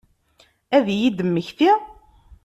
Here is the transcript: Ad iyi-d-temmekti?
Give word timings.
Ad 0.77 0.87
iyi-d-temmekti? 0.93 1.71